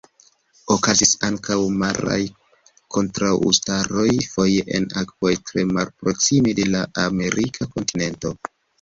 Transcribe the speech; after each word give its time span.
Okazis 0.75 1.11
ankaŭ 1.27 1.57
maraj 1.81 2.17
kontraŭstaroj, 2.97 4.09
foje 4.33 4.67
en 4.81 4.91
akvoj 5.05 5.37
tre 5.53 5.69
malproksime 5.77 6.59
de 6.63 6.71
la 6.75 6.85
amerika 7.09 7.75
kontinento. 7.79 8.39